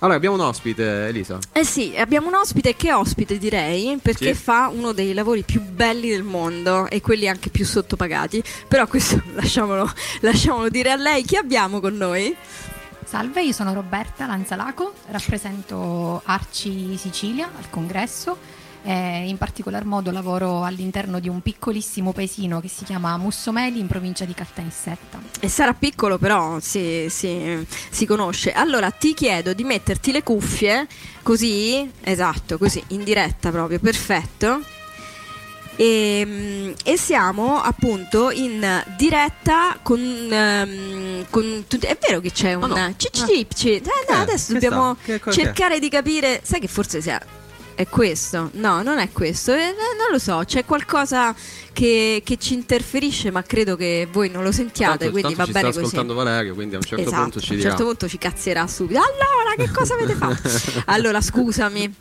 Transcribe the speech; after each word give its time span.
Allora, 0.00 0.16
abbiamo 0.16 0.36
un 0.36 0.42
ospite, 0.42 1.08
Elisa. 1.08 1.38
Eh 1.52 1.64
sì, 1.64 1.94
abbiamo 1.96 2.28
un 2.28 2.34
ospite 2.34 2.76
che 2.76 2.92
ospite 2.92 3.36
direi, 3.36 3.98
perché 4.00 4.32
Sì. 4.34 4.40
fa 4.42 4.68
uno 4.72 4.92
dei 4.92 5.12
lavori 5.12 5.42
più 5.42 5.60
belli 5.60 6.08
del 6.08 6.22
mondo 6.22 6.88
e 6.88 7.00
quelli 7.00 7.26
anche 7.28 7.50
più 7.50 7.64
sottopagati. 7.64 8.42
Però 8.68 8.86
questo 8.86 9.20
lasciamolo, 9.34 9.90
lasciamolo 10.20 10.68
dire 10.68 10.92
a 10.92 10.96
lei. 10.96 11.24
Chi 11.24 11.34
abbiamo 11.36 11.80
con 11.80 11.96
noi? 11.96 12.34
Salve, 13.04 13.42
io 13.42 13.52
sono 13.52 13.72
Roberta 13.72 14.26
Lanzalaco, 14.26 14.92
rappresento 15.10 16.20
Arci 16.26 16.96
Sicilia 16.98 17.50
al 17.56 17.70
congresso 17.70 18.36
e 18.82 19.28
in 19.28 19.36
particolar 19.38 19.84
modo 19.84 20.10
lavoro 20.10 20.62
all'interno 20.64 21.18
di 21.20 21.28
un 21.28 21.40
piccolissimo 21.42 22.12
paesino 22.12 22.60
che 22.60 22.68
si 22.68 22.84
chiama 22.84 23.16
Mussomeli 23.16 23.78
in 23.80 23.86
provincia 23.86 24.24
di 24.24 24.34
Caltanissetta. 24.34 25.20
E 25.40 25.48
sarà 25.48 25.74
piccolo, 25.74 26.16
però 26.18 26.58
si, 26.60 27.06
si- 27.10 27.66
si 27.90 28.06
conosce. 28.06 28.52
Allora 28.52 28.90
ti 28.90 29.14
chiedo 29.14 29.52
di 29.52 29.64
metterti 29.64 30.12
le 30.12 30.22
cuffie, 30.22 30.86
così, 31.22 31.90
esatto, 32.00 32.56
così, 32.58 32.82
in 32.88 33.04
diretta 33.04 33.50
proprio, 33.50 33.78
perfetto. 33.78 34.62
E, 35.80 36.74
e 36.82 36.96
siamo 36.98 37.60
appunto 37.62 38.32
in 38.32 38.82
diretta 38.96 39.78
con, 39.80 40.00
ehm, 40.00 41.26
con 41.30 41.64
tutti- 41.68 41.86
è 41.86 41.96
vero 42.00 42.18
che 42.18 42.32
c'è 42.32 42.54
un 42.54 42.64
Ah, 42.72 42.88
no. 42.88 42.94
cicipci 42.96 43.74
eh, 43.76 43.82
no, 44.08 44.14
Eh, 44.14 44.18
adesso 44.18 44.54
dobbiamo 44.54 44.96
cercare 45.30 45.78
di 45.78 45.88
capire 45.88 46.40
sai 46.42 46.58
che 46.58 46.66
forse 46.66 47.00
sia 47.00 47.20
è 47.78 47.86
questo 47.86 48.50
no 48.54 48.82
non 48.82 48.98
è 48.98 49.08
questo 49.12 49.54
Eh, 49.54 49.72
non 49.96 50.10
lo 50.10 50.18
so 50.18 50.42
c'è 50.44 50.64
qualcosa 50.64 51.32
che, 51.72 52.22
che 52.24 52.36
ci 52.36 52.54
interferisce 52.54 53.30
ma 53.30 53.42
credo 53.44 53.76
che 53.76 54.08
voi 54.10 54.28
non 54.30 54.42
lo 54.42 54.50
sentiate 54.50 55.04
Tanto, 55.04 55.12
quindi 55.12 55.34
tanto 55.34 55.38
va 55.38 55.44
ci 55.46 55.52
bene 55.52 55.70
sta 55.72 55.80
così 55.80 55.94
ascoltando 55.94 56.14
Valerio, 56.14 56.54
quindi 56.54 56.74
a 56.74 56.78
un 56.78 56.84
certo 56.84 57.04
Esatto, 57.04 57.22
punto 57.22 57.40
ci 57.40 57.50
a 57.50 57.52
un 57.52 57.58
dirà. 57.58 57.70
certo 57.70 57.84
punto 57.86 58.08
ci 58.08 58.18
cazzierà 58.18 58.66
subito. 58.66 58.98
Allora, 58.98 59.54
che 59.56 59.70
cosa 59.70 59.94
avete 59.94 60.14
fatto? 60.16 60.82
allora, 60.90 61.20
scusami, 61.20 61.94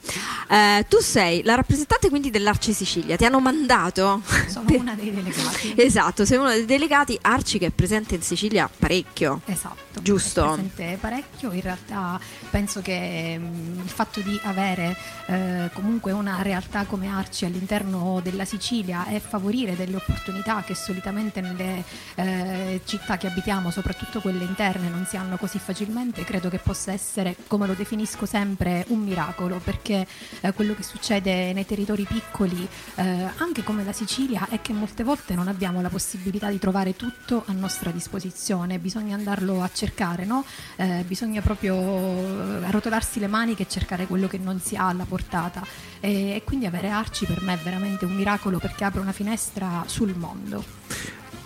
Eh, 0.49 0.85
tu 0.89 0.97
sei 0.99 1.43
la 1.43 1.53
rappresentante 1.55 2.09
quindi 2.09 2.31
dell'Arci 2.31 2.73
Sicilia, 2.73 3.17
ti 3.17 3.25
hanno 3.25 3.39
mandato? 3.39 4.21
Sono 4.47 4.65
Per- 4.65 4.79
una 4.79 4.95
dei 4.95 5.13
delegati. 5.13 5.75
Esatto, 5.77 6.25
sei 6.25 6.37
uno 6.39 6.49
dei 6.49 6.65
delegati 6.65 7.15
Arci 7.21 7.59
che 7.59 7.67
è 7.67 7.69
presente 7.69 8.15
in 8.15 8.21
Sicilia 8.23 8.67
parecchio. 8.75 9.41
Esatto, 9.45 10.01
Giusto. 10.01 10.41
è 10.43 10.47
presente 10.47 10.97
parecchio. 10.99 11.51
In 11.51 11.61
realtà 11.61 12.19
penso 12.49 12.81
che 12.81 13.37
mm, 13.39 13.81
il 13.83 13.89
fatto 13.89 14.21
di 14.21 14.39
avere 14.43 14.95
eh, 15.27 15.66
comunque 15.73 16.11
una 16.11 16.41
realtà 16.41 16.85
come 16.85 17.07
Arci 17.07 17.45
all'interno 17.45 18.19
della 18.23 18.45
Sicilia 18.45 19.05
e 19.07 19.19
favorire 19.19 19.75
delle 19.75 19.95
opportunità 19.95 20.61
che 20.63 20.75
solitamente 20.75 21.41
nelle 21.41 21.83
eh, 22.15 22.81
città 22.85 23.17
che 23.17 23.27
abitiamo, 23.27 23.71
soprattutto 23.71 24.19
quelle 24.19 24.43
interne, 24.43 24.89
non 24.89 25.05
si 25.05 25.17
hanno 25.17 25.37
così 25.37 25.59
facilmente, 25.59 26.23
credo 26.23 26.49
che 26.49 26.59
possa 26.59 26.91
essere, 26.91 27.35
come 27.47 27.67
lo 27.67 27.73
definisco 27.73 28.25
sempre, 28.25 28.85
un 28.89 28.99
miracolo, 28.99 29.59
perché 29.63 30.07
eh, 30.41 30.53
quello 30.53 30.73
che 30.73 30.83
succede 30.83 31.53
nei 31.53 31.65
territori 31.65 32.03
piccoli, 32.03 32.67
eh, 32.95 33.27
anche 33.37 33.63
come 33.63 33.83
la 33.83 33.93
Sicilia, 33.93 34.47
è 34.49 34.61
che 34.61 34.73
molte 34.73 35.03
volte 35.03 35.35
non 35.35 35.47
abbiamo 35.47 35.81
la 35.81 35.89
possibilità 35.89 36.49
di 36.49 36.59
trovare 36.59 36.95
tutto 36.95 37.43
a 37.47 37.53
nostra 37.53 37.91
disposizione, 37.91 38.79
bisogna 38.79 39.15
andarlo 39.15 39.61
a 39.61 39.69
cercare, 39.71 40.25
no? 40.25 40.43
Eh, 40.75 41.03
bisogna 41.07 41.41
proprio 41.41 41.75
eh, 41.75 42.65
arrotolarsi 42.65 43.19
le 43.19 43.27
maniche 43.27 43.63
e 43.63 43.67
cercare 43.69 44.07
quello 44.07 44.27
che 44.27 44.37
non 44.37 44.59
si 44.59 44.75
ha 44.75 44.87
alla 44.87 45.05
portata. 45.05 45.56
E, 45.99 46.35
e 46.35 46.43
quindi 46.43 46.65
avere 46.65 46.89
Arci 46.89 47.25
per 47.25 47.41
me 47.41 47.53
è 47.53 47.57
veramente 47.57 48.05
un 48.05 48.13
miracolo 48.13 48.59
perché 48.59 48.83
apre 48.83 48.99
una 48.99 49.11
finestra 49.11 49.83
sul 49.87 50.13
mondo. 50.15 50.63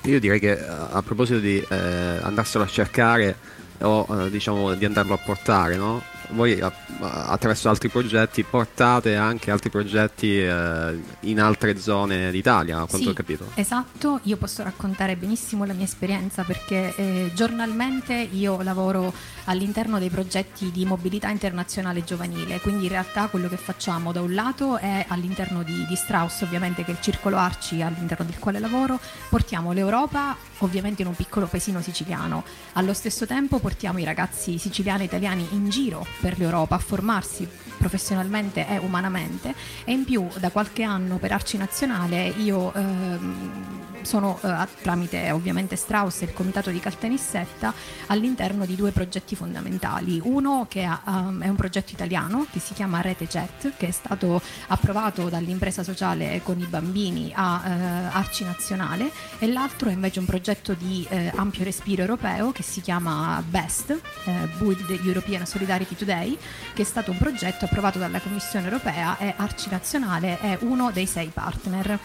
Io 0.04 0.20
direi 0.20 0.40
che 0.40 0.54
eh, 0.54 0.66
a 0.68 1.02
proposito 1.04 1.40
di 1.40 1.58
eh, 1.58 1.76
andarselo 2.22 2.64
a 2.64 2.68
cercare 2.68 3.36
o 3.82 4.08
eh, 4.10 4.30
diciamo 4.30 4.74
di 4.74 4.86
andarlo 4.86 5.14
a 5.14 5.18
portare, 5.18 5.76
no? 5.76 6.02
Voi 6.30 6.62
attraverso 7.00 7.70
altri 7.70 7.90
progetti 7.90 8.44
portate 8.44 9.16
anche 9.16 9.52
altri 9.52 9.70
progetti 9.70 10.40
eh, 10.40 11.00
in 11.22 11.42
altre 11.42 11.78
zone 11.78 12.32
d'Italia, 12.32 12.78
a 12.78 12.86
quanto 12.86 12.98
Sì, 12.98 13.08
ho 13.08 13.14
capito. 13.14 13.46
Esatto, 13.56 14.20
io 14.24 14.38
posso 14.38 14.64
raccontare 14.64 15.16
benissimo 15.16 15.66
la 15.66 15.74
mia 15.74 15.86
esperienza 15.86 16.44
perché 16.44 16.94
eh, 16.96 17.32
giornalmente 17.34 18.14
io 18.14 18.62
lavoro 18.62 19.14
all'interno 19.46 20.00
dei 20.00 20.10
progetti 20.10 20.72
di 20.72 20.86
mobilità 20.86 21.30
internazionale 21.30 22.04
giovanile, 22.04 22.60
quindi 22.60 22.84
in 22.84 22.90
realtà 22.90 23.28
quello 23.28 23.48
che 23.48 23.58
facciamo 23.58 24.12
da 24.12 24.22
un 24.22 24.34
lato 24.34 24.78
è 24.78 25.06
all'interno 25.08 25.64
di, 25.64 25.86
di 25.88 25.96
Strauss, 25.96 26.42
ovviamente 26.42 26.84
che 26.84 26.92
è 26.92 26.94
il 26.94 27.02
circolo 27.02 27.38
Arci 27.38 27.82
all'interno 27.82 28.26
del 28.26 28.38
quale 28.40 28.60
lavoro, 28.60 29.00
portiamo 29.30 29.72
l'Europa 29.72 30.36
ovviamente 30.60 31.02
in 31.02 31.08
un 31.08 31.16
piccolo 31.16 31.48
paesino 31.48 31.82
siciliano, 31.82 32.44
allo 32.74 32.94
stesso 32.94 33.26
tempo 33.26 33.60
portiamo 33.60 34.00
i 34.00 34.04
ragazzi 34.04 34.58
siciliani 34.58 35.04
e 35.04 35.06
italiani 35.06 35.48
in 35.52 35.70
giro 35.70 36.06
per 36.20 36.38
l'Europa 36.38 36.76
a 36.76 36.80
formarsi 36.80 37.48
professionalmente 37.78 38.68
e 38.68 38.78
umanamente. 38.78 39.54
E 39.84 39.92
in 39.92 40.04
più 40.04 40.28
da 40.38 40.52
qualche 40.52 40.84
anno 40.84 41.18
per 41.18 41.32
Arci 41.32 41.58
Nazionale 41.58 42.28
io 42.38 42.74
ehm, 42.74 43.81
sono 44.04 44.40
eh, 44.42 44.68
tramite 44.82 45.32
ovviamente 45.32 45.76
Strauss 45.76 46.22
e 46.22 46.26
il 46.26 46.34
comitato 46.34 46.70
di 46.70 46.80
Caltanissetta 46.80 47.74
all'interno 48.08 48.66
di 48.66 48.76
due 48.76 48.92
progetti 48.92 49.36
fondamentali. 49.36 50.20
Uno 50.24 50.66
che 50.70 50.84
ha- 50.84 51.02
um, 51.06 51.42
è 51.42 51.48
un 51.48 51.56
progetto 51.56 51.92
italiano 51.92 52.46
che 52.52 52.60
si 52.60 52.74
chiama 52.74 53.02
Rete 53.02 53.26
Jet, 53.26 53.74
che 53.78 53.88
è 53.88 53.92
stato 53.92 54.42
approvato 54.68 55.30
dall'impresa 55.30 55.84
sociale 55.84 56.42
con 56.44 56.60
i 56.60 56.66
bambini 56.66 57.32
a 57.36 57.62
eh, 57.66 57.72
Arci 58.12 58.44
Nazionale 58.44 59.12
e 59.40 59.48
l'altro 59.52 59.90
è 59.90 59.94
invece 59.94 60.20
un 60.20 60.26
progetto 60.26 60.74
di 60.74 61.06
eh, 61.10 61.32
ampio 61.36 61.64
respiro 61.64 62.02
europeo 62.02 62.52
che 62.52 62.64
si 62.64 62.82
chiama 62.82 63.44
BEST, 63.48 64.00
eh, 64.26 64.48
Build 64.58 65.00
European 65.04 65.46
Solidarity 65.46 65.96
Today, 65.96 66.38
che 66.74 66.82
è 66.82 66.86
stato 66.86 67.12
un 67.12 67.18
progetto 67.18 67.66
approvato 67.66 68.00
dalla 68.00 68.20
Commissione 68.20 68.66
europea 68.66 69.18
e 69.18 69.34
Arci 69.36 69.70
Nazionale 69.70 70.40
è 70.40 70.58
uno 70.62 70.92
dei 70.92 71.06
sei 71.06 71.28
partner. 71.34 72.00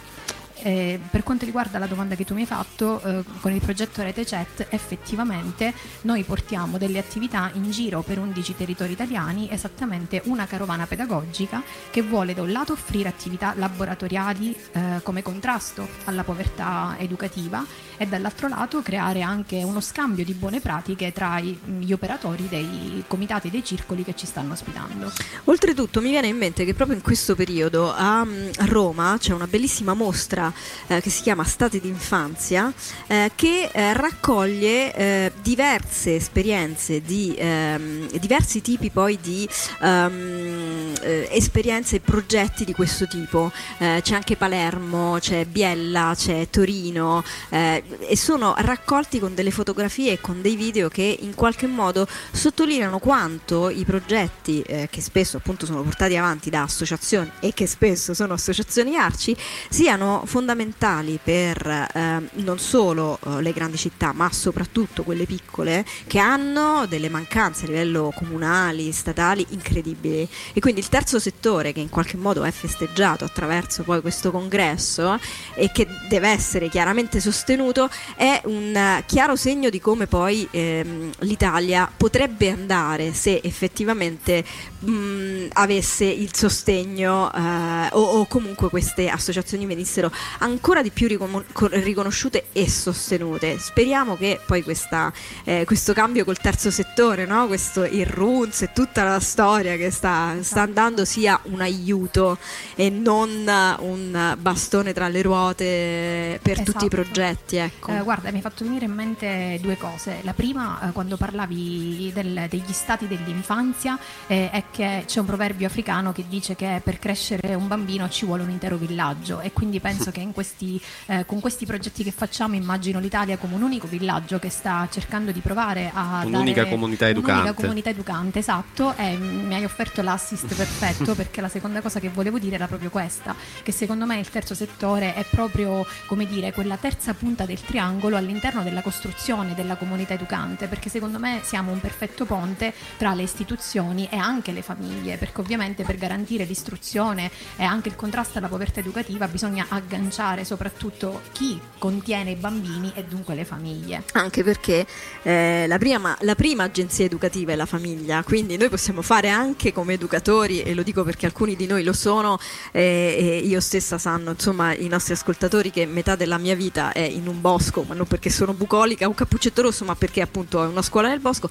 Eh, 0.63 0.99
per 1.11 1.23
quanto 1.23 1.45
riguarda 1.45 1.79
la 1.79 1.87
domanda 1.87 2.15
che 2.15 2.25
tu 2.25 2.35
mi 2.35 2.41
hai 2.41 2.47
fatto, 2.47 3.01
eh, 3.03 3.25
con 3.41 3.53
il 3.53 3.61
progetto 3.61 4.03
Rete 4.03 4.25
Chat 4.25 4.67
effettivamente 4.71 5.75
noi 6.03 6.23
portiamo 6.23 6.79
delle 6.79 6.99
attività 6.99 7.51
in 7.55 7.71
giro 7.71 8.03
per 8.03 8.19
11 8.19 8.57
territori 8.57 8.93
italiani, 8.93 9.49
esattamente 9.51 10.23
una 10.25 10.47
carovana 10.47 10.87
pedagogica 10.87 11.63
che 11.91 12.03
vuole 12.03 12.35
da 12.35 12.43
un 12.43 12.53
lato 12.53 12.73
offrire 12.73 13.09
attività 13.09 13.53
laboratoriali 13.57 14.57
eh, 14.73 15.01
come 15.03 15.23
contrasto 15.23 15.87
alla 16.05 16.25
povertà 16.25 16.97
educativa 16.99 17.65
e 17.99 18.07
dall'altro 18.07 18.49
lato 18.49 18.83
creare 18.83 19.23
anche 19.23 19.63
uno 19.63 19.81
scambio 19.81 20.25
di 20.25 20.33
buone 20.33 20.61
pratiche 20.61 21.13
tra 21.13 21.41
gli 21.41 21.93
operatori 21.93 22.49
dei 22.49 23.05
comitati 23.07 23.49
e 23.49 23.51
dei 23.51 23.65
circoli 23.65 24.05
che 24.05 24.15
ci 24.15 24.27
stanno 24.27 24.53
ospitando. 24.53 25.13
Oltretutto 25.45 26.01
mi 26.01 26.11
viene 26.11 26.29
in 26.29 26.37
mente 26.37 26.65
che 26.65 26.75
proprio 26.75 26.97
in 26.97 27.03
questo 27.03 27.35
periodo 27.35 27.93
a 27.93 28.27
Roma 28.67 29.17
c'è 29.19 29.33
una 29.33 29.47
bellissima 29.47 29.95
mostra 29.95 30.46
eh, 30.87 31.01
che 31.01 31.11
si 31.11 31.23
chiama 31.23 31.45
Stati 31.45 31.81
d'infanzia 31.81 32.73
eh, 33.07 33.31
che 33.35 33.71
eh, 33.73 33.93
raccoglie 33.93 34.95
eh, 34.95 35.33
diverse 35.41 36.17
esperienze 36.17 37.01
di 37.01 37.35
ehm, 37.37 38.11
diversi 38.19 38.61
tipi 38.61 38.91
poi 38.91 39.19
di 39.21 39.49
eh, 39.81 41.29
esperienze 41.31 41.97
e 41.97 42.01
progetti 42.01 42.65
di 42.65 42.73
questo 42.73 43.07
tipo. 43.07 43.53
Eh, 43.79 44.01
c'è 44.03 44.15
anche 44.15 44.37
Palermo, 44.37 45.19
c'è 45.21 45.45
Biella, 45.45 46.13
c'è 46.17 46.49
Torino 46.51 47.25
e 47.49 48.17
sono 48.17 48.55
raccolti 48.59 49.19
con 49.19 49.35
delle 49.35 49.51
fotografie 49.51 50.13
e 50.13 50.21
con 50.21 50.43
dei 50.43 50.57
video 50.57 50.89
che 50.89 51.17
in 51.21 51.35
qualche 51.35 51.67
modo 51.67 52.07
sottolineano 52.33 52.99
quanto 52.99 53.71
i 53.71 53.85
progetti 53.85 54.63
che 54.63 55.01
spesso 55.01 55.37
appunto 55.37 55.67
sono 55.67 55.83
portati 55.83 56.17
avanti 56.17 56.51
da 56.51 56.63
associazioni 56.63 57.31
e 57.41 57.53
che 57.53 57.67
spesso 57.67 58.15
sono 58.15 58.35
associazioni 58.35 58.97
arci 58.97 59.37
siano 59.69 60.23
fondamentali 60.37 61.19
per 61.23 61.89
ehm, 61.95 62.29
non 62.35 62.59
solo 62.59 63.19
eh, 63.25 63.41
le 63.41 63.55
grandi 63.55 63.79
città 63.79 64.13
ma 64.13 64.31
soprattutto 64.31 65.03
quelle 65.03 65.25
piccole 65.25 65.83
che 66.07 66.19
hanno 66.19 66.85
delle 66.87 67.09
mancanze 67.09 67.65
a 67.65 67.69
livello 67.69 68.13
comunali, 68.15 68.93
statali 68.93 69.47
incredibili. 69.51 70.29
E 70.53 70.61
quindi 70.61 70.81
il 70.81 70.91
terzo 70.91 71.19
settore 71.19 71.73
che 71.73 71.81
in 71.81 71.89
qualche 71.89 72.19
modo 72.19 72.45
è 72.45 72.51
festeggiato 72.51 73.25
attraverso 73.25 73.83
poi 73.83 74.03
questo 74.03 74.31
congresso 74.31 75.19
e 75.55 75.73
che 75.73 75.87
deve 76.11 76.29
essere 76.29 76.69
chiaramente 76.69 77.19
sostenuto 77.19 77.89
è 78.15 78.43
un 78.45 78.77
eh, 78.77 79.05
chiaro 79.07 79.37
segno 79.37 79.71
di 79.71 79.81
come 79.81 80.07
poi 80.07 80.47
ehm, 80.51 81.13
l'Italia 81.21 81.91
potrebbe 81.97 82.51
andare 82.51 83.15
se 83.15 83.41
effettivamente 83.43 84.45
mh, 84.81 85.47
avesse 85.55 86.05
il 86.05 86.35
sostegno 86.35 87.33
eh, 87.33 87.89
o, 87.93 88.19
o 88.19 88.27
comunque 88.27 88.69
queste 88.69 89.09
associazioni 89.09 89.65
venissero 89.65 90.13
ancora 90.39 90.83
di 90.83 90.91
più 90.91 91.09
ricom- 91.09 91.45
riconosciute 91.73 92.47
e 92.53 92.69
sostenute. 92.69 93.59
Speriamo 93.59 94.17
che 94.17 94.41
poi 94.45 94.63
questa, 94.63 95.13
eh, 95.45 95.65
questo 95.65 95.93
cambio 95.93 96.25
col 96.25 96.39
terzo 96.39 96.71
settore, 96.71 97.27
no? 97.27 97.47
questo, 97.47 97.85
il 97.85 98.07
RUNS 98.07 98.63
e 98.63 98.73
tutta 98.73 99.05
la 99.05 99.21
storia 99.21 99.77
che 99.77 99.91
sta, 99.91 100.31
sta 100.31 100.39
esatto. 100.39 100.61
andando 100.61 101.05
sia 101.05 101.39
un 101.45 101.61
aiuto 101.61 102.39
e 102.75 102.91
non 102.91 103.31
un 103.79 104.37
bastone 104.39 104.93
tra 104.93 105.09
le 105.09 105.23
ruote 105.23 106.39
per 106.43 106.61
esatto. 106.61 106.73
tutti 106.73 106.85
i 106.85 106.89
esatto. 106.89 107.03
progetti. 107.03 107.57
Ecco. 107.57 107.93
Eh, 107.93 108.01
guarda, 108.01 108.31
mi 108.31 108.37
hai 108.37 108.43
fatto 108.43 108.65
venire 108.65 108.87
in 108.87 108.93
mente 108.93 109.59
due 109.61 109.77
cose. 109.77 110.19
La 110.23 110.35
prima, 110.35 110.89
eh, 110.89 110.93
quando 110.93 111.17
parlavi 111.17 112.11
del, 112.13 112.47
degli 112.49 112.73
stati 112.73 113.07
dell'infanzia, 113.07 113.99
eh, 114.27 114.51
è 114.51 114.65
che 114.71 115.05
c'è 115.07 115.21
un 115.21 115.27
proverbio 115.27 115.67
africano 115.67 116.13
che 116.13 116.25
dice 116.29 116.55
che 116.55 116.81
per 116.83 116.99
crescere 116.99 117.55
un 117.55 117.69
bambino 117.69 118.09
ci 118.09 118.25
vuole 118.27 118.43
un 118.43 118.51
intero 118.51 118.77
villaggio 118.77 119.41
e 119.41 119.53
quindi 119.53 119.81
penso 119.81 120.11
che 120.17 120.33
questi, 120.33 120.81
eh, 121.07 121.27
con 121.27 121.41
questi 121.41 121.67
progetti 121.67 122.03
che 122.03 122.11
facciamo 122.11 122.55
immagino 122.55 122.99
l'Italia 122.99 123.37
come 123.37 123.55
un 123.55 123.63
unico 123.63 123.87
villaggio 123.87 124.39
che 124.39 124.49
sta 124.49 124.89
cercando 124.91 125.31
di 125.31 125.41
provare 125.41 125.91
a 125.93 126.23
un'unica 126.25 126.63
dare 126.63 126.75
comunità 126.75 127.09
educante. 127.09 127.41
Un'unica 127.41 127.61
comunità 127.61 127.91
educante, 127.91 128.39
esatto, 128.39 128.97
e 128.97 129.17
mi 129.17 129.55
hai 129.55 129.65
offerto 129.65 130.01
l'assist 130.01 130.55
perfetto 130.55 131.15
perché 131.15 131.41
la 131.41 131.49
seconda 131.49 131.83
cosa 131.83 132.01
che 132.01 132.09
volevo 132.09 132.39
dire 132.39 132.55
era 132.55 132.67
proprio 132.67 132.89
questa, 132.89 133.35
che 133.63 133.73
secondo 133.73 134.07
me 134.07 134.19
il 134.19 134.31
terzo 134.31 134.55
settore 134.55 135.15
è 135.15 135.25
proprio, 135.29 135.85
come 136.07 136.27
dire, 136.27 136.53
quella 136.53 136.77
terza 136.77 137.13
punta 137.13 137.45
del 137.45 137.61
triangolo 137.61 138.17
all'interno 138.17 138.63
della 138.63 138.81
costruzione 138.81 139.55
della 139.55 139.77
comunità 139.77 140.15
educante, 140.15 140.67
perché 140.67 140.89
secondo 140.89 141.19
me 141.19 141.41
siamo 141.43 141.73
un 141.73 141.81
perfetto 141.81 142.25
ponte 142.25 142.73
tra 142.97 143.13
le 143.13 143.23
istituzioni 143.23 144.09
e 144.11 144.17
anche 144.17 144.53
le 144.53 144.63
famiglie, 144.63 145.19
perché 145.19 145.41
ovviamente 145.41 145.85
per 145.85 145.97
garantire 145.97 146.45
l'istruzione 146.45 147.31
e 147.57 147.65
anche 147.65 147.89
il 147.89 147.97
contrasto 147.97 148.39
alla 148.39 148.49
povertà 148.49 148.81
educativa 148.81 149.29
bisogna 149.29 149.67
agganciare 149.69 150.06
soprattutto 150.11 151.23
chi 151.33 151.61
contiene 151.79 152.33
i 152.33 152.35
bambini 152.35 152.93
e 152.95 153.05
dunque 153.05 153.35
le 153.35 153.45
famiglie. 153.45 154.05
Anche 154.13 154.43
perché 154.43 154.87
eh, 155.23 155.67
la, 155.67 155.79
prima, 155.79 156.17
la 156.21 156.35
prima 156.35 156.65
agenzia 156.65 157.05
educativa 157.05 157.53
è 157.53 157.57
la 157.57 157.67
famiglia, 157.67 158.23
quindi 158.23 158.57
noi 158.57 158.69
possiamo 158.69 159.03
fare 159.03 159.29
anche 159.29 159.73
come 159.73 159.95
educatori, 159.95 160.63
e 160.63 160.75
lo 160.75 160.83
dico 160.83 161.03
perché 161.03 161.27
alcuni 161.27 161.57
di 161.57 161.67
noi 161.67 161.83
lo 161.85 161.93
sono, 161.93 162.39
eh, 162.73 163.17
e 163.19 163.47
io 163.47 163.61
stessa 163.61 163.99
sanno, 163.99 164.31
insomma, 164.31 164.75
i 164.75 164.89
nostri 164.89 165.15
ascoltatori 165.15 165.71
che 165.71 165.87
metà 165.87 166.17
della 166.17 166.39
mia 166.39 166.55
vita 166.55 166.93
è 166.93 167.01
in 167.01 167.27
un 167.27 167.41
bosco, 167.41 167.85
ma 167.87 167.95
non 167.95 168.07
perché 168.07 168.31
sono 168.31 168.55
bucolica, 168.55 169.07
un 169.07 169.15
cappuccetto 169.15 169.63
rosso, 169.63 169.85
ma 169.85 169.95
perché 169.95 170.21
appunto 170.21 170.63
è 170.63 170.67
una 170.67 170.83
scuola 170.83 171.09
nel 171.09 171.21
bosco. 171.21 171.49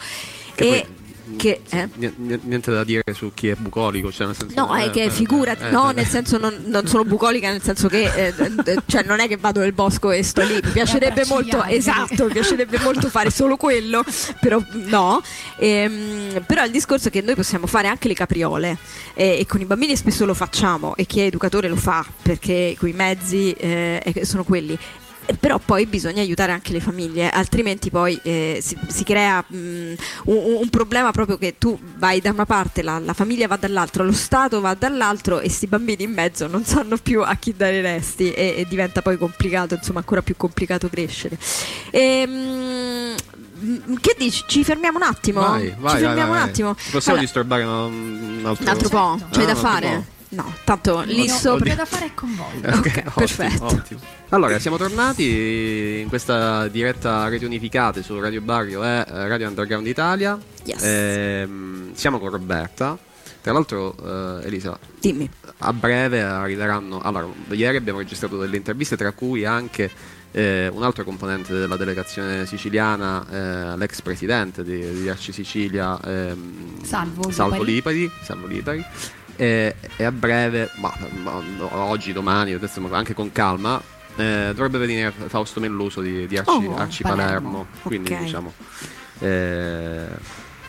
Che 0.55 0.63
e 0.63 0.67
poi 0.67 1.03
che, 1.37 1.61
eh? 1.69 1.89
Niente 1.95 2.71
da 2.71 2.83
dire 2.83 3.03
su 3.13 3.31
chi 3.33 3.47
è 3.47 3.55
bucolico. 3.55 4.11
Cioè 4.11 4.27
nel 4.27 4.35
senso 4.35 4.53
no, 4.55 4.75
è 4.75 4.89
che 4.89 5.09
figurati, 5.09 5.63
eh, 5.63 5.69
no, 5.69 5.91
nel 5.91 6.05
senso 6.05 6.37
non, 6.37 6.63
non, 6.67 6.87
sono 6.87 7.03
bucolica, 7.03 7.49
nel 7.49 7.61
senso 7.61 7.87
che 7.87 8.11
eh, 8.13 8.33
eh, 8.65 8.77
cioè 8.85 9.03
non 9.03 9.19
è 9.19 9.27
che 9.27 9.37
vado 9.37 9.59
nel 9.59 9.73
bosco 9.73 10.11
e 10.11 10.23
sto 10.23 10.43
lì. 10.43 10.59
Mi 10.63 10.71
piacerebbe 10.71 11.25
molto, 11.27 11.63
esatto, 11.63 12.25
mi 12.25 12.33
piacerebbe 12.33 12.79
molto 12.79 13.09
fare 13.09 13.31
solo 13.31 13.57
quello, 13.57 14.03
però 14.39 14.61
no. 14.71 15.21
Ehm, 15.57 16.43
però 16.45 16.63
il 16.63 16.71
discorso 16.71 17.07
è 17.07 17.11
che 17.11 17.21
noi 17.21 17.35
possiamo 17.35 17.67
fare 17.67 17.87
anche 17.87 18.07
le 18.07 18.13
capriole 18.13 18.77
e, 19.13 19.39
e 19.39 19.45
con 19.45 19.61
i 19.61 19.65
bambini 19.65 19.95
spesso 19.95 20.25
lo 20.25 20.33
facciamo 20.33 20.95
e 20.95 21.05
chi 21.05 21.21
è 21.21 21.25
educatore 21.25 21.67
lo 21.67 21.75
fa 21.75 22.05
perché 22.21 22.75
quei 22.77 22.93
mezzi 22.93 23.51
eh, 23.53 24.21
sono 24.23 24.43
quelli 24.43 24.77
però 25.39 25.59
poi 25.59 25.85
bisogna 25.85 26.21
aiutare 26.21 26.51
anche 26.51 26.71
le 26.71 26.79
famiglie, 26.79 27.29
altrimenti 27.29 27.89
poi 27.89 28.19
eh, 28.23 28.59
si, 28.61 28.77
si, 28.87 29.03
crea 29.03 29.43
mh, 29.47 29.57
un, 30.25 30.57
un, 30.61 30.69
problema 30.69 31.11
proprio 31.11 31.37
che 31.37 31.57
tu 31.57 31.77
vai 31.97 32.21
da 32.21 32.31
una 32.31 32.45
parte, 32.45 32.81
la, 32.81 32.99
la, 32.99 33.13
famiglia 33.13 33.47
va 33.47 33.55
dall'altra, 33.55 34.03
lo 34.03 34.11
Stato 34.11 34.61
va 34.61 34.73
dall'altro 34.73 35.37
e 35.37 35.43
questi 35.43 35.67
bambini 35.67 36.03
in 36.03 36.11
mezzo 36.11 36.47
non 36.47 36.63
sanno 36.65 36.97
più 36.97 37.21
a 37.21 37.35
chi 37.35 37.53
dare 37.55 37.77
i 37.77 37.81
resti 37.81 38.31
e, 38.31 38.55
e 38.57 38.65
diventa 38.67 39.01
poi 39.01 39.17
complicato, 39.17 39.75
insomma 39.75 39.99
ancora 39.99 40.21
più 40.21 40.35
complicato 40.37 40.89
crescere. 40.89 41.37
E, 41.89 42.25
mh, 42.25 43.99
che 43.99 44.15
dici? 44.17 44.43
Ci 44.47 44.63
fermiamo 44.63 44.97
un 44.97 45.03
attimo? 45.03 45.41
Vai, 45.41 45.73
vai, 45.77 45.93
Ci 45.93 46.05
fermiamo 46.05 46.31
vai, 46.31 46.41
un 46.41 46.47
attimo. 46.47 46.73
Possiamo 46.73 47.01
allora, 47.05 47.21
disturbare 47.21 47.63
un 47.63 48.41
altro, 48.43 48.63
un 48.63 48.69
altro 48.69 48.89
po'? 48.89 49.19
C'è 49.31 49.43
ah, 49.43 49.45
da 49.45 49.55
fare? 49.55 50.05
No, 50.35 50.53
tanto 50.65 51.01
lì 51.01 51.27
no, 51.27 51.33
sopra. 51.33 51.73
Da 51.75 51.85
fare 51.85 52.11
con 52.13 52.35
voi. 52.35 52.57
Ok, 52.57 52.75
okay 52.75 53.03
perfetto. 53.15 53.65
Ottimo. 53.65 53.99
Allora, 54.29 54.59
siamo 54.59 54.75
tornati 54.75 55.99
in 56.01 56.09
questa 56.09 56.67
diretta 56.67 57.29
rete 57.29 57.45
unificate 57.45 58.03
su 58.03 58.19
Radio 58.19 58.41
Barrio 58.41 58.83
e 58.83 59.05
eh, 59.07 59.27
Radio 59.27 59.47
Underground 59.47 59.87
Italia. 59.87 60.37
Yes. 60.65 60.83
Ehm, 60.83 61.93
siamo 61.93 62.19
con 62.19 62.29
Roberta. 62.31 62.97
Tra 63.41 63.53
l'altro, 63.53 63.95
eh, 64.41 64.47
Elisa, 64.47 64.77
dimmi. 64.99 65.29
A 65.59 65.71
breve 65.71 66.21
arriveranno. 66.21 66.99
Allora, 66.99 67.27
ieri 67.51 67.77
abbiamo 67.77 67.99
registrato 67.99 68.37
delle 68.37 68.57
interviste, 68.57 68.97
tra 68.97 69.13
cui 69.13 69.45
anche 69.45 69.89
eh, 70.31 70.67
un 70.67 70.83
altro 70.83 71.05
componente 71.05 71.53
della 71.53 71.77
delegazione 71.77 72.45
siciliana, 72.45 73.25
eh, 73.29 73.77
l'ex 73.77 74.01
presidente 74.01 74.65
di, 74.65 75.01
di 75.01 75.07
Arci 75.07 75.31
Sicilia, 75.31 75.97
ehm, 76.03 76.83
Salvo, 76.83 77.31
Salvo 77.31 77.63
Lipari. 77.63 77.99
Lipari 77.99 78.11
Salvo 78.21 78.47
Lipari 78.47 78.85
e, 79.35 79.75
e 79.97 80.03
a 80.03 80.11
breve, 80.11 80.69
ma, 80.75 80.93
ma, 81.23 81.41
oggi, 81.71 82.13
domani, 82.13 82.53
adesso 82.53 82.81
anche 82.91 83.13
con 83.13 83.31
calma, 83.31 83.81
eh, 84.15 84.51
dovrebbe 84.53 84.77
venire 84.77 85.11
Fausto 85.11 85.59
Melluso 85.59 86.01
di, 86.01 86.27
di 86.27 86.37
Arci, 86.37 86.49
oh, 86.49 86.75
Arci 86.75 87.03
Palermo, 87.03 87.25
Palermo. 87.25 87.67
quindi 87.81 88.11
okay. 88.11 88.23
diciamo 88.23 88.53
eh, 89.19 90.07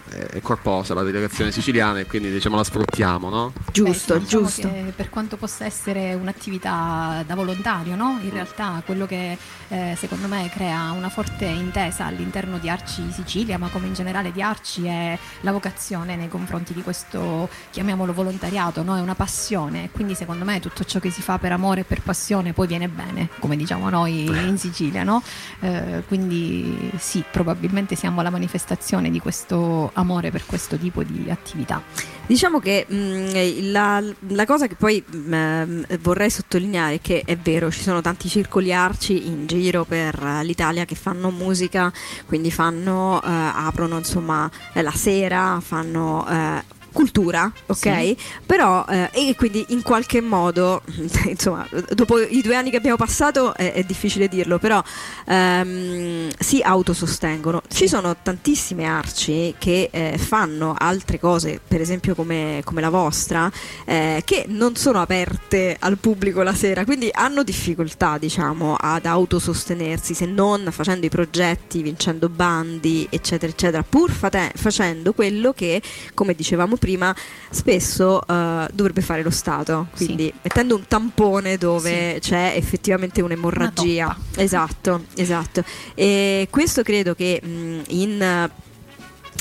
è 0.08 0.40
corposa 0.40 0.94
la 0.94 1.02
delegazione 1.02 1.50
siciliana 1.50 2.00
e 2.00 2.06
quindi 2.06 2.30
diciamo 2.30 2.56
la 2.56 2.64
sfruttiamo, 2.64 3.28
no? 3.28 3.52
Giusto, 3.72 4.14
Beh, 4.14 4.20
diciamo 4.20 4.44
giusto. 4.44 4.68
per 4.94 5.10
quanto 5.10 5.36
possa 5.36 5.64
essere 5.64 6.14
un'attività 6.14 7.24
da 7.26 7.34
volontario, 7.34 7.96
no? 7.96 8.18
In 8.22 8.30
realtà 8.30 8.82
quello 8.84 9.06
che 9.06 9.36
eh, 9.68 9.94
secondo 9.98 10.28
me 10.28 10.48
crea 10.52 10.92
una 10.92 11.08
forte 11.08 11.44
intesa 11.44 12.06
all'interno 12.06 12.58
di 12.58 12.68
Arci 12.68 13.10
Sicilia, 13.12 13.58
ma 13.58 13.68
come 13.68 13.86
in 13.86 13.94
generale 13.94 14.32
di 14.32 14.40
Arci 14.40 14.86
è 14.86 15.18
la 15.40 15.52
vocazione 15.52 16.16
nei 16.16 16.28
confronti 16.28 16.72
di 16.72 16.82
questo, 16.82 17.48
chiamiamolo 17.70 18.12
volontariato, 18.12 18.82
no? 18.82 18.96
È 18.96 19.00
una 19.00 19.14
passione, 19.14 19.90
quindi 19.90 20.14
secondo 20.14 20.44
me 20.44 20.60
tutto 20.60 20.84
ciò 20.84 20.98
che 20.98 21.10
si 21.10 21.22
fa 21.22 21.38
per 21.38 21.52
amore 21.52 21.80
e 21.80 21.84
per 21.84 22.02
passione 22.02 22.52
poi 22.52 22.66
viene 22.66 22.88
bene, 22.88 23.28
come 23.38 23.56
diciamo 23.56 23.90
noi 23.90 24.24
in 24.24 24.58
Sicilia, 24.58 25.02
no? 25.02 25.22
Eh, 25.60 26.04
quindi 26.06 26.90
sì, 26.98 27.24
probabilmente 27.30 27.94
siamo 27.96 28.22
la 28.22 28.30
manifestazione 28.30 29.10
di 29.10 29.18
questo 29.18 29.90
amore 29.96 30.30
per 30.30 30.46
questo 30.46 30.76
tipo 30.76 31.02
di 31.02 31.26
attività. 31.28 31.82
Diciamo 32.26 32.58
che 32.58 32.86
mh, 32.88 32.96
mm, 32.96 33.70
la, 33.70 34.02
la, 34.28 34.46
cosa 34.46 34.66
che 34.66 34.74
poi 34.74 35.02
mh, 35.06 35.36
mm, 35.36 35.82
vorrei 36.00 36.30
sottolineare 36.30 36.94
è 36.94 37.00
che 37.00 37.22
è 37.24 37.36
vero, 37.36 37.70
ci 37.70 37.82
sono 37.82 38.00
tanti 38.00 38.28
circoli 38.28 38.72
arci 38.72 39.28
in 39.28 39.46
giro 39.46 39.84
per 39.84 40.40
l'Italia 40.42 40.84
che 40.84 40.96
fanno 40.96 41.30
musica, 41.30 41.92
quindi 42.26 42.50
fanno, 42.50 43.22
eh, 43.22 43.28
aprono 43.28 43.98
insomma 43.98 44.50
la 44.72 44.90
sera, 44.90 45.60
fanno 45.60 46.26
eh, 46.28 46.74
cultura, 46.96 47.52
ok? 47.66 47.76
Sì. 47.76 48.16
Però, 48.46 48.86
eh, 48.88 49.10
e 49.12 49.34
quindi 49.36 49.66
in 49.68 49.82
qualche 49.82 50.22
modo, 50.22 50.80
insomma, 51.28 51.68
dopo 51.90 52.18
i 52.18 52.40
due 52.40 52.56
anni 52.56 52.70
che 52.70 52.78
abbiamo 52.78 52.96
passato 52.96 53.54
è, 53.54 53.74
è 53.74 53.82
difficile 53.82 54.28
dirlo, 54.28 54.58
però 54.58 54.82
ehm, 55.26 56.30
si 56.38 56.62
autosostengono. 56.62 57.60
Sì. 57.68 57.76
Ci 57.80 57.88
sono 57.88 58.16
tantissime 58.22 58.86
arci 58.86 59.54
che 59.58 59.90
eh, 59.92 60.16
fanno 60.16 60.74
altre 60.76 61.20
cose, 61.20 61.60
per 61.66 61.82
esempio 61.82 62.14
come, 62.14 62.62
come 62.64 62.80
la 62.80 62.88
vostra, 62.88 63.52
eh, 63.84 64.22
che 64.24 64.46
non 64.48 64.74
sono 64.74 65.02
aperte 65.02 65.76
al 65.78 65.98
pubblico 65.98 66.42
la 66.42 66.54
sera, 66.54 66.86
quindi 66.86 67.10
hanno 67.12 67.42
difficoltà, 67.42 68.16
diciamo, 68.16 68.74
ad 68.74 69.04
autosostenersi, 69.04 70.14
se 70.14 70.24
non 70.24 70.68
facendo 70.70 71.04
i 71.04 71.10
progetti, 71.10 71.82
vincendo 71.82 72.30
bandi, 72.30 73.06
eccetera, 73.10 73.52
eccetera, 73.52 73.82
pur 73.82 74.10
fate- 74.10 74.52
facendo 74.54 75.12
quello 75.12 75.52
che, 75.52 75.82
come 76.14 76.34
dicevamo 76.34 76.76
prima, 76.76 76.84
prima, 76.86 77.12
spesso 77.50 78.20
uh, 78.24 78.66
dovrebbe 78.72 79.00
fare 79.00 79.24
lo 79.24 79.30
Stato, 79.30 79.88
quindi 79.96 80.26
sì. 80.26 80.34
mettendo 80.42 80.76
un 80.76 80.86
tampone 80.86 81.56
dove 81.56 82.14
sì. 82.14 82.30
c'è 82.30 82.52
effettivamente 82.54 83.20
un'emorragia. 83.22 84.16
Esatto, 84.36 85.06
esatto. 85.16 85.64
E 85.94 86.46
questo 86.48 86.82
credo 86.82 87.16
che 87.16 87.40
mh, 87.42 87.80
in 87.88 88.50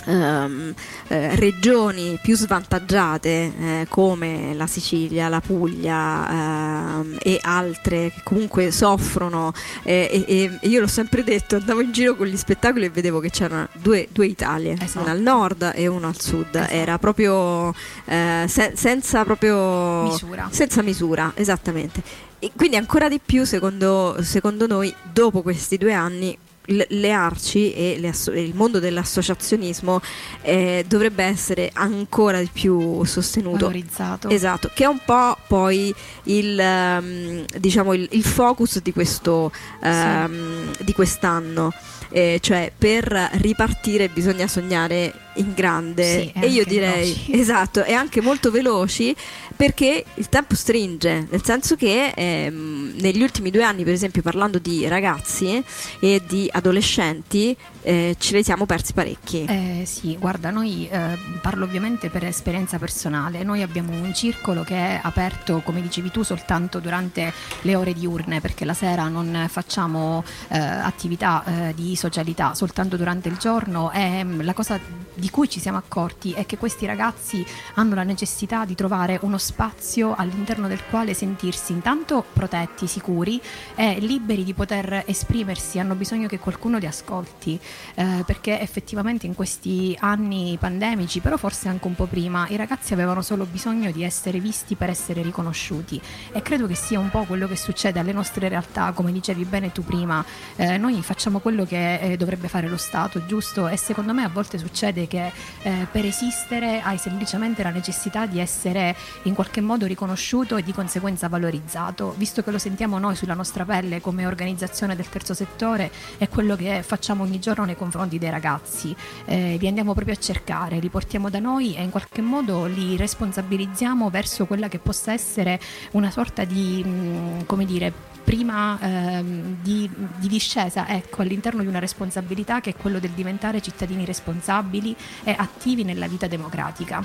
ehm, 0.05 0.73
eh, 1.07 1.35
regioni 1.35 2.17
più 2.21 2.35
svantaggiate 2.35 3.29
eh, 3.29 3.85
come 3.89 4.55
la 4.55 4.65
Sicilia, 4.65 5.29
la 5.29 5.41
Puglia 5.41 6.29
ehm, 6.29 6.94
e 7.25 7.39
altre 7.41 8.11
che 8.11 8.21
comunque 8.23 8.69
soffrono 8.69 9.51
eh, 9.81 10.23
e, 10.27 10.59
e, 10.61 10.69
io 10.69 10.79
l'ho 10.79 10.85
sempre 10.85 11.23
detto, 11.23 11.55
andavo 11.55 11.81
in 11.81 11.91
giro 11.91 12.15
con 12.15 12.27
gli 12.27 12.37
spettacoli 12.37 12.85
e 12.85 12.91
vedevo 12.91 13.19
che 13.19 13.31
c'erano 13.31 13.67
due, 13.73 14.07
due 14.11 14.27
Italie, 14.27 14.77
esatto. 14.79 14.99
una 14.99 15.11
al 15.11 15.21
nord 15.21 15.71
e 15.73 15.87
una 15.87 16.09
al 16.09 16.21
sud, 16.21 16.53
esatto. 16.53 16.71
era 16.71 16.99
proprio 16.99 17.73
eh, 18.05 18.45
se, 18.47 18.73
senza 18.75 19.23
proprio 19.23 20.03
misura. 20.03 20.49
Senza 20.51 20.83
misura, 20.83 21.31
esattamente. 21.33 22.03
E 22.37 22.51
quindi 22.55 22.75
ancora 22.75 23.09
di 23.09 23.19
più 23.23 23.43
secondo, 23.43 24.17
secondo 24.21 24.67
noi 24.67 24.93
dopo 25.11 25.41
questi 25.41 25.77
due 25.77 25.93
anni 25.93 26.37
le, 26.65 27.11
arci 27.11 27.73
e 27.73 27.97
le 27.99 28.09
asso- 28.09 28.31
il 28.31 28.55
mondo 28.55 28.79
dell'associazionismo 28.79 30.01
eh, 30.41 30.85
dovrebbe 30.87 31.23
essere 31.23 31.69
ancora 31.73 32.39
di 32.39 32.49
più 32.51 33.03
sostenuto. 33.03 33.57
Valorizzato. 33.65 34.29
Esatto, 34.29 34.71
che 34.73 34.83
è 34.83 34.87
un 34.87 34.99
po' 35.03 35.37
poi 35.47 35.93
il, 36.23 36.59
ehm, 36.59 37.45
diciamo 37.57 37.93
il, 37.93 38.07
il 38.11 38.23
focus 38.23 38.81
di, 38.81 38.93
questo, 38.93 39.51
ehm, 39.81 40.71
di 40.79 40.93
quest'anno. 40.93 41.73
Eh, 42.15 42.39
cioè 42.41 42.71
per 42.75 43.03
ripartire 43.33 44.07
bisogna 44.07 44.47
sognare 44.47 45.13
in 45.35 45.51
grande 45.53 46.21
Sì, 46.21 46.31
e 46.39 46.47
io 46.47 46.63
direi 46.63 47.11
veloci. 47.11 47.31
esatto 47.37 47.83
e 47.83 47.91
anche 47.91 48.21
molto 48.21 48.51
veloci 48.51 49.13
perché 49.53 50.05
il 50.13 50.29
tempo 50.29 50.55
stringe 50.55 51.27
nel 51.29 51.43
senso 51.43 51.75
che 51.75 52.13
ehm, 52.15 52.93
negli 53.01 53.21
ultimi 53.21 53.51
due 53.51 53.63
anni 53.63 53.83
per 53.83 53.91
esempio 53.91 54.21
parlando 54.21 54.59
di 54.59 54.87
ragazzi 54.87 55.61
e 55.99 56.21
di 56.25 56.47
adolescenti 56.49 57.53
eh, 57.85 58.15
ce 58.17 58.33
ne 58.33 58.43
siamo 58.43 58.65
persi 58.65 58.93
parecchi 58.93 59.45
Eh, 59.45 59.83
sì, 59.85 60.17
guarda, 60.17 60.49
noi 60.49 60.87
eh, 60.89 61.17
parlo 61.39 61.65
ovviamente 61.65 62.09
per 62.09 62.25
esperienza 62.25 62.79
personale. 62.79 63.43
Noi 63.43 63.61
abbiamo 63.61 63.91
un 63.91 64.11
circolo 64.13 64.63
che 64.63 64.75
è 64.75 64.99
aperto, 65.01 65.61
come 65.63 65.81
dicevi 65.81 66.09
tu, 66.09 66.23
soltanto 66.23 66.79
durante 66.79 67.31
le 67.61 67.75
ore 67.75 67.93
diurne, 67.93 68.41
perché 68.41 68.65
la 68.65 68.73
sera 68.73 69.07
non 69.07 69.45
facciamo 69.49 70.23
eh, 70.47 70.57
attività 70.57 71.43
eh, 71.45 71.73
di 71.75 71.95
socialità, 71.95 72.55
soltanto 72.55 72.97
durante 72.97 73.29
il 73.29 73.37
giorno. 73.37 73.91
E 73.91 74.23
mm, 74.23 74.41
la 74.41 74.53
cosa 74.53 74.79
di 75.13 75.29
cui 75.29 75.47
ci 75.47 75.59
siamo 75.59 75.77
accorti 75.77 76.31
è 76.31 76.45
che 76.45 76.57
questi 76.57 76.85
ragazzi 76.85 77.45
hanno 77.75 77.93
la 77.95 78.03
necessità 78.03 78.65
di 78.65 78.73
trovare 78.73 79.19
uno 79.21 79.37
spazio 79.37 80.15
all'interno 80.15 80.67
del 80.67 80.81
quale 80.89 81.13
sentirsi 81.13 81.71
intanto 81.71 82.25
protetti, 82.33 82.87
sicuri 82.87 83.39
e 83.75 83.99
liberi 83.99 84.43
di 84.43 84.53
poter 84.53 85.03
esprimersi. 85.05 85.77
Hanno 85.79 85.93
bisogno 85.93 86.27
che 86.27 86.39
qualcuno 86.39 86.79
li 86.79 86.87
ascolti 86.87 87.59
eh, 87.95 88.23
perché 88.25 88.59
effettivamente 88.59 89.25
in 89.25 89.35
questi 89.35 89.95
anni 89.99 90.57
pandemici, 90.59 91.19
però 91.19 91.37
forse 91.37 91.67
anche 91.67 91.87
un 91.87 91.95
po' 91.95 92.05
prima, 92.05 92.47
i 92.49 92.55
ragazzi 92.55 92.93
avevano 92.93 93.21
solo 93.21 93.45
bisogno 93.45 93.91
di 93.91 94.03
essere 94.03 94.39
visti 94.39 94.75
per 94.75 94.89
essere 94.89 95.21
riconosciuti. 95.21 96.01
E 96.31 96.41
credo 96.41 96.67
che 96.67 96.75
sia 96.75 96.99
un 96.99 97.09
po' 97.09 97.23
quello 97.23 97.47
che 97.47 97.55
succede 97.55 97.99
alle 97.99 98.13
nostre 98.13 98.47
realtà, 98.49 98.91
come 98.93 99.11
dicevi 99.11 99.45
bene 99.45 99.71
tu 99.71 99.83
prima, 99.83 100.23
Eh, 100.57 100.77
noi 100.77 101.01
facciamo 101.01 101.39
quello 101.39 101.65
che 101.65 101.99
eh, 101.99 102.17
dovrebbe 102.17 102.47
fare 102.47 102.67
lo 102.69 102.77
Stato, 102.77 103.25
giusto? 103.25 103.67
E 103.67 103.77
secondo 103.77 104.13
me 104.13 104.23
a 104.23 104.29
volte 104.29 104.57
succede 104.57 105.05
che 105.07 105.31
eh, 105.63 105.87
per 105.91 106.05
esistere 106.05 106.81
hai 106.81 106.97
semplicemente 106.97 107.61
la 107.61 107.71
necessità 107.71 108.25
di 108.25 108.39
essere 108.39 108.95
in 109.23 109.33
qualche 109.33 109.59
modo 109.59 109.85
riconosciuto 109.85 110.55
e 110.55 110.63
di 110.63 110.71
conseguenza 110.71 111.27
valorizzato, 111.27 112.13
visto 112.17 112.41
che 112.41 112.51
lo 112.51 112.57
sentiamo 112.57 112.99
noi 112.99 113.15
sulla 113.15 113.33
nostra 113.33 113.65
pelle 113.65 113.99
come 114.01 114.25
organizzazione 114.25 114.95
del 114.95 115.09
terzo 115.09 115.33
settore 115.33 115.91
è 116.17 116.29
quello 116.29 116.55
che 116.55 116.83
facciamo 116.83 117.23
ogni 117.23 117.39
giorno 117.39 117.64
nei 117.65 117.75
confronti 117.75 118.17
dei 118.17 118.29
ragazzi, 118.29 118.95
Eh, 119.25 119.57
li 119.59 119.67
andiamo 119.67 119.93
proprio 119.93 120.13
a 120.13 120.17
cercare, 120.17 120.79
li 120.79 120.89
portiamo 120.89 121.29
da 121.29 121.39
noi 121.39 121.75
e 121.75 121.83
in 121.83 121.89
qualche 121.89 122.21
modo 122.21 122.65
li 122.65 122.95
responsabilizziamo 122.95 124.09
verso 124.09 124.45
quella 124.45 124.67
che 124.67 124.79
possa 124.79 125.13
essere 125.13 125.59
una 125.91 126.11
sorta 126.11 126.43
di, 126.45 126.83
mh, 126.83 127.45
come 127.45 127.65
dire, 127.65 127.91
prima 128.23 128.77
ehm, 128.79 129.57
di, 129.61 129.89
di 130.17 130.27
discesa 130.27 130.87
ecco, 130.87 131.21
all'interno 131.21 131.61
di 131.61 131.67
una 131.67 131.79
responsabilità 131.79 132.59
che 132.59 132.71
è 132.71 132.75
quello 132.75 132.99
del 132.99 133.11
diventare 133.11 133.61
cittadini 133.61 134.05
responsabili 134.05 134.95
e 135.23 135.35
attivi 135.37 135.83
nella 135.83 136.07
vita 136.07 136.27
democratica. 136.27 137.03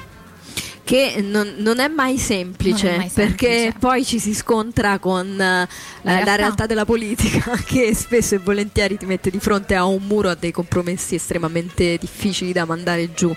Che 0.90 1.22
non, 1.24 1.54
non 1.58 1.78
è 1.78 1.86
mai 1.86 2.18
semplice, 2.18 2.94
è 2.94 2.96
mai 2.96 3.10
perché 3.14 3.46
semplice. 3.46 3.78
poi 3.78 4.04
ci 4.04 4.18
si 4.18 4.34
scontra 4.34 4.98
con 4.98 5.24
eh, 5.28 5.36
la, 5.38 5.68
realtà. 6.02 6.34
realtà 6.34 6.66
della 6.66 6.84
politica 6.84 7.52
che 7.64 7.94
spesso 7.94 8.34
e 8.34 8.38
volentieri 8.38 8.96
ti 8.96 9.06
mette 9.06 9.30
di 9.30 9.38
fronte 9.38 9.76
a 9.76 9.84
un 9.84 10.02
muro 10.08 10.30
a 10.30 10.34
dei 10.34 10.50
compromessi 10.50 11.14
estremamente 11.14 11.96
difficili 12.00 12.52
da 12.52 12.64
mandare 12.64 13.12
giù 13.14 13.32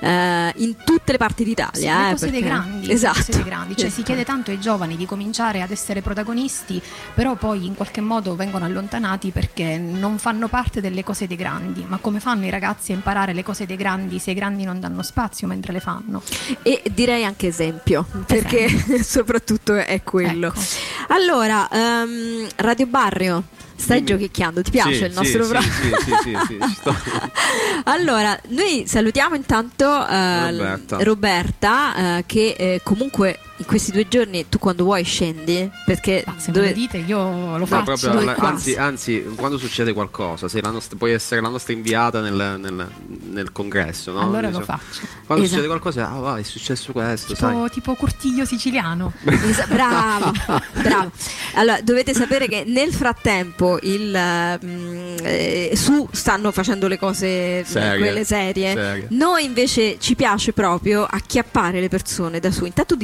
eh, 0.00 0.52
in 0.56 0.76
tutte 0.84 1.12
le 1.12 1.16
parti 1.18 1.44
Sì, 1.44 1.48
d'Italia. 1.48 2.08
le 2.08 2.10
eh, 2.10 2.14
dei 2.18 2.30
perché- 2.30 2.40
grandi, 2.46 2.90
esatto. 2.92 3.24
dei 3.32 3.42
grandi. 3.42 3.74
Cioè, 3.76 3.84
si 3.84 3.86
Esatto. 3.86 4.02
chiede 4.02 4.24
tanto 4.24 4.50
ai 4.50 4.60
giovani 4.60 4.94
di 4.98 5.06
cominciare 5.06 5.62
ad 5.62 5.70
essere 5.70 6.02
protagonisti, 6.02 6.78
però 7.14 7.36
poi 7.36 7.64
in 7.64 7.74
qualche 7.74 8.02
modo 8.02 8.36
vengono 8.36 8.66
allontanati 8.66 9.30
perché 9.30 9.78
non 9.78 10.18
fanno 10.18 10.48
parte 10.48 10.82
delle 10.82 11.02
cose 11.02 11.26
dei 11.26 11.36
grandi. 11.38 11.86
Ma 11.88 11.96
come 11.96 12.20
fanno 12.20 12.44
i 12.44 12.50
ragazzi 12.50 12.92
a 12.92 12.96
imparare 12.96 13.32
le 13.32 13.42
cose 13.42 13.64
dei 13.64 13.76
grandi 13.76 14.18
se 14.18 14.32
i 14.32 14.34
grandi 14.34 14.64
non 14.64 14.78
danno 14.78 15.02
spazio 15.02 15.46
mentre 15.46 15.72
le 15.72 15.80
fanno? 15.80 16.20
E 16.62 16.82
direi 16.98 17.24
anche 17.24 17.46
esempio, 17.46 18.04
perché 18.26 18.68
soprattutto 19.04 19.76
è 19.76 20.02
quello. 20.02 20.48
Ecco. 20.48 20.60
Allora, 21.08 21.68
ehm, 21.70 22.48
Radio 22.56 22.86
Barrio, 22.86 23.44
stai 23.76 24.02
Dimmi. 24.02 24.18
giochicchiando, 24.18 24.62
ti 24.62 24.72
piace 24.72 24.94
Sì, 24.94 25.04
il 25.04 25.12
nostro 25.12 25.44
sì, 25.44 25.48
programma? 25.48 25.72
sì, 25.72 25.92
sì, 26.02 26.14
sì, 26.24 26.58
sì, 26.60 26.74
sto. 26.74 26.96
Allora, 27.84 28.36
noi 28.48 28.82
salutiamo 28.86 29.36
intanto 29.36 29.84
eh, 30.08 30.50
Roberta. 30.50 30.96
Roberta, 31.02 32.16
eh, 32.18 32.24
che 32.26 32.54
eh, 32.58 32.80
comunque 32.82 33.38
in 33.58 33.64
questi 33.66 33.90
due 33.92 34.06
giorni 34.08 34.48
tu 34.48 34.58
quando 34.58 34.84
vuoi 34.84 35.02
scendi, 35.04 35.70
perché 35.84 36.22
Ma 36.26 36.34
se 36.38 36.46
me 36.48 36.52
dove- 36.54 36.68
lo 36.68 36.72
dite 36.74 36.96
io 36.98 37.18
lo 37.18 37.58
No, 37.58 37.66
faccio. 37.66 38.08
proprio, 38.10 38.34
qua. 38.34 38.48
anzi, 38.48 38.74
anzi, 38.76 39.24
quando 39.36 39.58
succede 39.58 39.92
qualcosa, 39.92 40.48
sei 40.48 40.62
la 40.62 40.70
nostra- 40.70 40.96
puoi 40.96 41.12
essere 41.12 41.40
la 41.40 41.48
nostra 41.48 41.72
inviata 41.72 42.20
nel, 42.20 42.56
nel- 42.58 42.88
nel 43.30 43.52
congresso, 43.52 44.12
no? 44.12 44.20
Allora 44.20 44.48
lo 44.50 44.58
Diciamo, 44.58 44.64
faccio. 44.64 45.00
Quando 45.26 45.44
Esatto. 45.44 45.46
succede 45.46 45.66
qualcosa, 45.66 46.10
ah, 46.10 46.18
va, 46.18 46.38
è 46.38 46.42
successo 46.42 46.92
questo, 46.92 47.34
sai. 47.34 47.52
Tipo, 47.54 47.68
tipo 47.70 47.94
Curtiglio 47.94 48.44
siciliano. 48.44 49.12
Esa- 49.24 49.66
bravo, 49.66 50.32
bravo. 50.80 51.10
Allora, 51.54 51.80
dovete 51.82 52.14
sapere 52.14 52.46
che 52.48 52.64
nel 52.66 52.92
frattempo 52.92 53.78
il, 53.82 54.14
eh, 54.14 54.58
mh, 54.64 55.16
eh, 55.22 55.72
su 55.74 56.08
stanno 56.12 56.52
facendo 56.52 56.86
le 56.88 56.98
cose 56.98 57.26
eh, 57.60 57.64
Serie. 57.66 57.98
quelle 57.98 58.24
serie. 58.24 58.72
Serie. 58.74 59.06
Noi 59.10 59.44
invece 59.44 59.98
ci 59.98 60.14
piace 60.14 60.52
proprio 60.52 61.04
acchiappare 61.08 61.80
le 61.80 61.88
persone 61.88 62.38
da 62.40 62.50
su, 62.50 62.64
intanto 62.64 62.96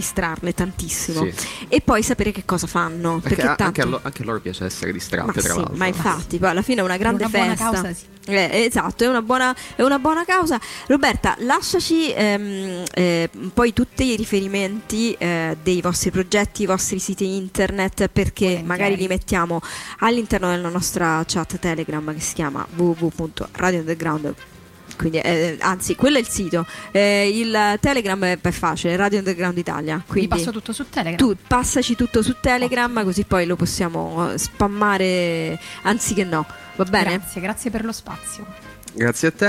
distrarle 0.45 0.53
tantissimo 0.55 1.25
Sì. 1.25 1.67
e 1.69 1.81
poi 1.81 2.03
sapere 2.03 2.33
che 2.33 2.45
cosa 2.45 2.67
fanno. 2.67 3.19
Perché, 3.21 3.37
Perché, 3.37 3.43
a- 3.43 3.55
tanto... 3.57 3.65
anche, 3.65 3.81
a 3.83 3.85
lo- 3.87 4.01
anche 4.03 4.23
a 4.23 4.25
loro 4.27 4.41
piace 4.41 4.65
essere 4.67 4.87
Ma, 4.89 4.93
distratte, 4.93 5.33
tra 5.33 5.41
sì, 5.41 5.49
l'altro. 5.49 5.75
ma 5.77 5.87
infatti, 5.87 6.39
poi 6.39 6.49
alla 6.51 6.63
fine 6.63 6.81
è 6.81 6.85
una 6.85 6.97
grande 6.97 7.27
Per 7.29 7.29
una 7.29 7.39
buona 7.55 7.57
festa. 7.57 7.71
causa, 7.83 7.95
sì. 7.95 8.13
Eh, 8.27 8.65
esatto, 8.65 9.05
è 9.05 9.07
una, 9.07 9.21
buona, 9.21 9.55
è 9.77 9.83
una 9.83 9.99
buona 9.99 10.25
causa. 10.25 10.59
Roberta, 10.87 11.37
lasciaci 11.41 12.11
ehm, 12.13 12.85
eh, 12.95 13.29
poi 13.53 13.73
tutti 13.75 14.05
i 14.13 14.17
riferimenti 14.17 15.13
eh, 15.19 15.57
dei 15.63 15.81
vostri 15.83 16.11
progetti, 16.11 16.63
i 16.63 16.67
vostri 16.67 16.99
siti 16.99 17.37
internet, 17.37 18.09
perché 18.09 18.45
Volentieri. 18.47 18.67
magari 18.67 18.97
li 18.97 19.07
mettiamo 19.09 19.61
all'interno 19.99 20.49
della 20.51 20.71
nostra 20.71 21.23
chat 21.27 21.59
Telegram 21.59 22.15
che 22.15 22.21
si 22.21 22.33
chiama 22.35 22.67
www.radiounderground. 22.77 24.35
Quindi, 24.97 25.19
eh, 25.19 25.57
anzi, 25.61 25.95
quello 25.97 26.17
è 26.17 26.21
il 26.21 26.29
sito. 26.29 26.67
Eh, 26.91 27.31
il 27.33 27.79
Telegram 27.81 28.23
è 28.25 28.39
è 28.41 28.51
facile, 28.51 28.97
Radio 28.97 29.19
Underground 29.19 29.57
Italia. 29.59 30.03
Quindi 30.07 30.29
passo 30.29 30.51
tutto 30.51 30.73
su 30.73 30.89
Telegram. 30.89 31.17
tu 31.17 31.37
passaci 31.47 31.97
tutto 31.97 32.23
su 32.23 32.37
Telegram, 32.41 33.03
così 33.05 33.25
poi 33.25 33.47
lo 33.47 33.57
possiamo 33.57 34.33
eh, 34.33 34.39
spammare 34.39 35.59
anziché 35.83 36.25
no. 36.25 36.47
Va 36.77 36.85
bene? 36.85 37.17
Grazie, 37.17 37.41
grazie 37.41 37.71
per 37.71 37.85
lo 37.85 37.93
spazio. 37.93 38.47
Grazie 38.93 39.29
a 39.29 39.33
te 39.33 39.47